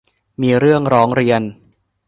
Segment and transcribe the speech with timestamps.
[0.41, 1.41] มีเรื่องร้องเรียน